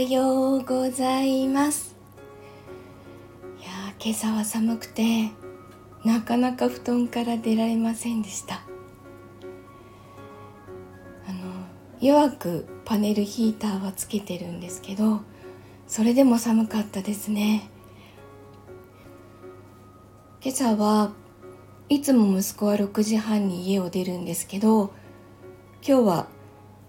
[0.00, 1.96] ようございます。
[3.58, 3.68] いや
[4.00, 5.30] 今朝は寒くて
[6.04, 8.62] なかなか布団から出られませんでした。
[11.26, 11.38] あの
[12.00, 15.20] 弱くパネルヒーターはつけてるんですけど
[15.88, 17.68] それでも寒かったですね。
[20.40, 21.10] 今朝は
[21.88, 24.92] いつも息子は6時半に家を出るんですけど
[25.84, 26.28] 今日は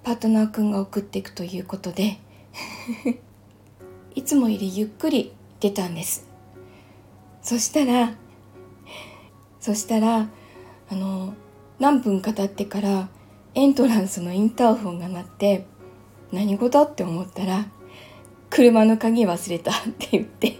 [0.03, 2.19] パートナーくんが送っていくということで
[4.15, 6.27] いつもよりゆっくり出たんです。
[7.41, 8.13] そしたら
[9.59, 10.29] そしたら
[10.89, 11.33] あの
[11.79, 13.09] 何分か経ってから
[13.55, 15.65] エントランスのインターホンが鳴って
[16.31, 17.65] 何事って思ったら
[18.49, 20.57] 車の鍵忘れたって言って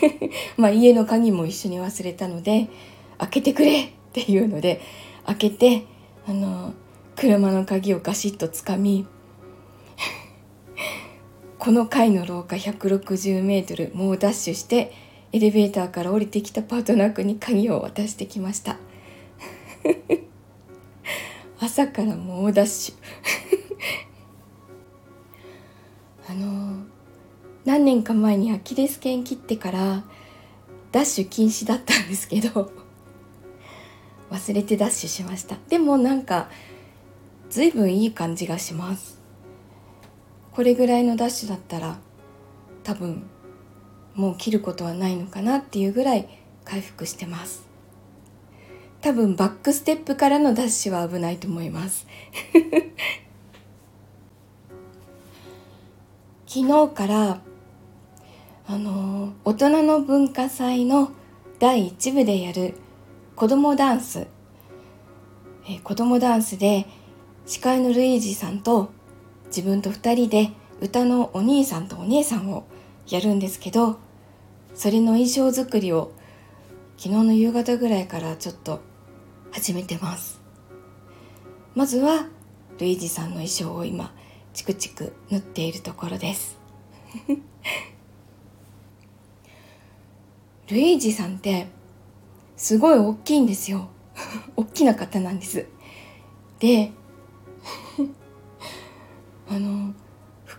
[0.56, 2.68] まあ家の鍵も一緒に忘れたので
[3.18, 4.80] 開けてくれっていうので
[5.24, 5.84] 開けて
[6.26, 6.74] あの
[7.14, 9.06] 車の鍵をガシッとつかみ
[11.66, 14.92] この階の廊下160メートルもうダッシュして
[15.32, 18.76] エレベーターから降りてきたパートナー君に鍵を渡してきました。
[21.58, 22.94] 朝からもうダッシュ。
[26.30, 26.84] あの
[27.64, 30.04] 何年か前にアキレス腱切ってから
[30.92, 32.70] ダッシュ禁止だったんですけど
[34.30, 35.56] 忘れてダッシュしました。
[35.68, 36.48] でもなんか
[37.50, 39.15] 随分いい感じがします。
[40.56, 41.98] これぐらいのダッシュだったら
[42.82, 43.24] 多分
[44.14, 46.30] もう切ることはないのかなっていうぐらい
[46.64, 47.66] 回復してます。
[49.02, 52.06] 多分バックステップからのダッシュは危ないと思います。
[56.48, 57.42] 昨日から
[58.66, 61.10] あの大人の文化祭の
[61.58, 62.72] 第1部でやる
[63.34, 64.26] 子供ダンス、
[65.68, 66.86] え、子供ダンスで
[67.44, 68.95] 司会のルイージさんと
[69.46, 72.66] 自分と2人で歌のお兄さんとお姉さんを
[73.08, 73.98] やるんですけど
[74.74, 76.12] それの衣装作りを
[76.98, 78.80] 昨日の夕方ぐらいからちょっと
[79.52, 80.40] 始めてます。
[81.74, 82.26] まずは
[82.78, 84.14] ルイージさんの衣装を今
[84.52, 86.58] チクチク縫っているところです。
[90.68, 91.68] ルイージさんって
[92.56, 93.88] すごい大きいんですよ。
[94.56, 95.66] 大きな方なんです。
[96.58, 96.92] で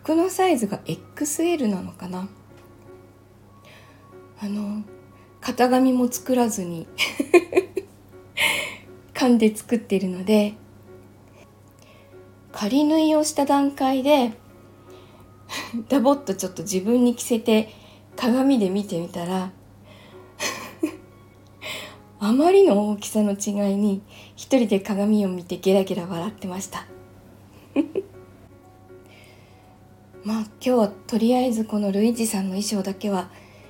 [0.07, 2.29] 服のサイズが XL なのかな？
[4.39, 4.81] あの
[5.41, 6.87] 型紙も作らずに
[9.13, 10.53] 缶で作ってるので
[12.53, 14.31] 仮縫いをした段階で
[15.89, 17.67] ダボっとちょっと自分に着せて
[18.15, 19.51] 鏡で見てみたら
[22.21, 24.01] あまりの大きさの違いに
[24.37, 26.87] 一人で鏡を見てゲラゲラ笑ってました。
[30.27, 33.29] まあ今日はとりあえずこのルイージさんの衣装だけは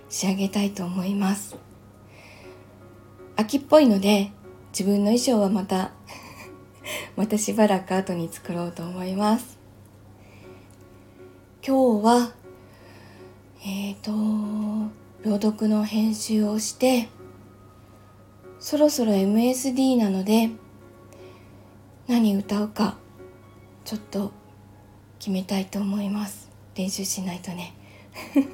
[0.10, 1.56] 仕上げたいと思います。
[3.36, 4.32] 秋っぽいので
[4.72, 5.92] 自分の衣装はまた
[7.16, 9.60] またしばらく後に作ろうと思います。
[11.64, 12.32] 今日は
[13.64, 14.12] えっ、ー、と
[15.30, 17.08] 朗読の編集をして
[18.60, 20.50] そろそろ MSD なので
[22.08, 22.98] 何歌うか
[23.86, 24.32] ちょっと
[25.20, 26.47] 決めたいと思います。
[26.78, 27.74] 練習しないとね。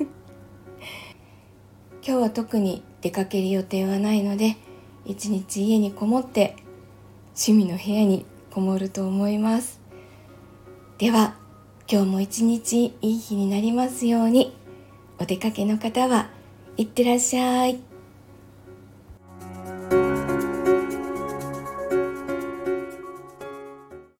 [2.06, 4.58] 今日は特に出かける予定はないので
[5.06, 6.56] 一日家にこもって
[7.38, 9.82] 趣味の部屋にこもると思います。
[10.98, 11.36] では
[11.92, 14.56] 今日も一日いい日になりますように。
[15.20, 16.30] お出かけの方は
[16.76, 17.93] いってらっしゃい。